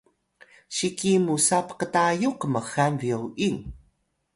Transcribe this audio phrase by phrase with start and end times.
[0.75, 3.59] si ki musa pktayux kmxal byoying